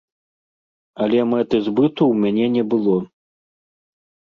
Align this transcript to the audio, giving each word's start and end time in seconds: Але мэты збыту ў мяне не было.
Але 1.05 1.19
мэты 1.35 1.57
збыту 1.67 2.01
ў 2.09 2.13
мяне 2.25 2.45
не 2.57 2.63
было. 2.75 2.97